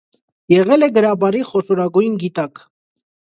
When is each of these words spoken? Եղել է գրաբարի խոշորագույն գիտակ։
Եղել 0.53 0.85
է 0.85 0.89
գրաբարի 0.95 1.43
խոշորագույն 1.51 2.17
գիտակ։ 2.25 2.63